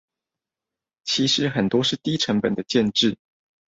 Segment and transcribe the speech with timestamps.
[1.03, 3.19] 其實很多是低成本的建置